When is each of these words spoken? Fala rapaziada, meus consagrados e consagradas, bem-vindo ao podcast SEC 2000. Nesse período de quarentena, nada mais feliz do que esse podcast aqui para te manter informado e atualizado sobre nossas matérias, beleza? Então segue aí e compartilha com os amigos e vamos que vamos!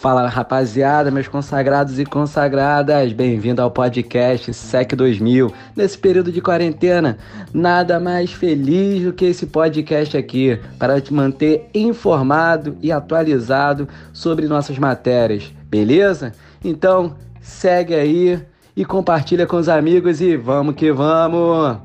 Fala 0.00 0.26
rapaziada, 0.28 1.10
meus 1.10 1.28
consagrados 1.28 1.98
e 1.98 2.06
consagradas, 2.06 3.12
bem-vindo 3.12 3.60
ao 3.60 3.70
podcast 3.70 4.54
SEC 4.54 4.96
2000. 4.96 5.52
Nesse 5.76 5.98
período 5.98 6.32
de 6.32 6.40
quarentena, 6.40 7.18
nada 7.52 8.00
mais 8.00 8.32
feliz 8.32 9.04
do 9.04 9.12
que 9.12 9.26
esse 9.26 9.44
podcast 9.44 10.16
aqui 10.16 10.58
para 10.78 11.02
te 11.02 11.12
manter 11.12 11.68
informado 11.74 12.78
e 12.80 12.90
atualizado 12.90 13.86
sobre 14.10 14.48
nossas 14.48 14.78
matérias, 14.78 15.52
beleza? 15.68 16.32
Então 16.64 17.14
segue 17.42 17.94
aí 17.94 18.42
e 18.80 18.84
compartilha 18.86 19.46
com 19.46 19.58
os 19.58 19.68
amigos 19.68 20.22
e 20.22 20.38
vamos 20.38 20.74
que 20.74 20.90
vamos! 20.90 21.76